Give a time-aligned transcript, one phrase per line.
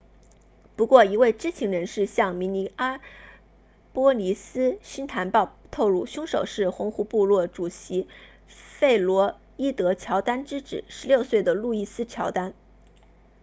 [0.75, 2.99] 不过一位知情人士向明尼阿
[3.93, 8.07] 波利斯星坛报透露凶手是红湖部落 red lake tribal 主席
[8.47, 12.53] 弗洛伊德乔丹 floyd jourdain 之子16岁的路易斯乔丹 louis jourdain